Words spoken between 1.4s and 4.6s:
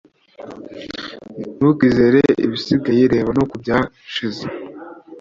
ntukizere ibisigaye reba no kubyasshize